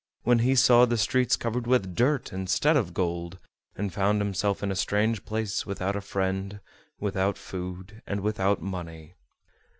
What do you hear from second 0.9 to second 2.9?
streets covered with dirt instead